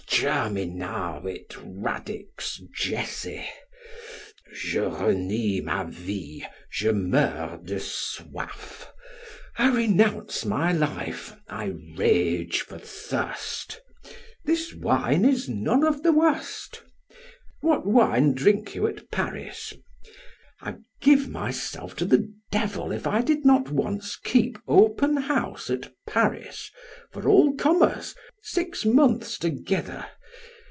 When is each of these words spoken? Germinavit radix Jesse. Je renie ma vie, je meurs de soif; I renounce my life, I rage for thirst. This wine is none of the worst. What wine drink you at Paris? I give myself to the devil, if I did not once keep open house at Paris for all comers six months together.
Germinavit 0.21 1.55
radix 1.63 2.61
Jesse. 2.75 3.43
Je 4.53 4.81
renie 4.81 5.61
ma 5.61 5.85
vie, 5.85 6.45
je 6.69 6.91
meurs 6.93 7.59
de 7.63 7.79
soif; 7.79 8.89
I 9.57 9.69
renounce 9.71 10.45
my 10.45 10.71
life, 10.73 11.33
I 11.47 11.73
rage 11.97 12.61
for 12.61 12.77
thirst. 12.77 13.81
This 14.45 14.75
wine 14.75 15.25
is 15.25 15.49
none 15.49 15.83
of 15.83 16.03
the 16.03 16.11
worst. 16.11 16.83
What 17.61 17.87
wine 17.87 18.33
drink 18.33 18.75
you 18.75 18.85
at 18.85 19.09
Paris? 19.09 19.73
I 20.63 20.75
give 20.99 21.27
myself 21.27 21.95
to 21.95 22.05
the 22.05 22.31
devil, 22.51 22.91
if 22.91 23.07
I 23.07 23.23
did 23.23 23.43
not 23.43 23.71
once 23.71 24.15
keep 24.15 24.59
open 24.67 25.17
house 25.17 25.71
at 25.71 25.91
Paris 26.05 26.69
for 27.11 27.27
all 27.27 27.55
comers 27.55 28.13
six 28.43 28.85
months 28.85 29.39
together. 29.39 30.05